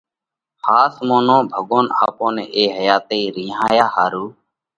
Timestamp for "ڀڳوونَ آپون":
1.51-2.31